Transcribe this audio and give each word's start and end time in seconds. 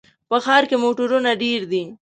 په 0.29 0.37
ښار 0.45 0.63
کې 0.69 0.77
موټرونه 0.83 1.31
ډېر 1.43 1.61
دي. 1.71 1.83